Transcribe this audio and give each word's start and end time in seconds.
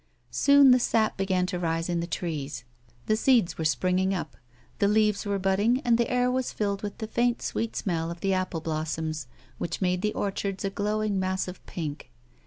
Soon 0.31 0.71
the 0.71 0.79
sap 0.79 1.15
began 1.15 1.45
to 1.45 1.59
rise 1.59 1.87
in 1.87 1.99
the 1.99 2.07
trees; 2.07 2.63
the 3.05 3.15
seeds 3.15 3.59
were 3.59 3.63
springing 3.65 4.15
up, 4.15 4.35
the 4.79 4.87
leaves 4.87 5.27
were 5.27 5.37
budding 5.37 5.79
and 5.85 5.95
the 5.99 6.09
air 6.09 6.31
was 6.31 6.51
filled 6.51 6.81
with 6.81 6.97
the 6.97 7.05
faint, 7.05 7.39
sweet 7.43 7.75
smell 7.75 8.09
of 8.09 8.21
the 8.21 8.33
apple 8.33 8.61
blossoms 8.61 9.27
which 9.59 9.79
made 9.79 10.01
the 10.01 10.13
orchards 10.15 10.65
a 10.65 10.71
glowing 10.71 11.19
mass 11.19 11.47
of 11.47 11.63
pink. 11.67 12.09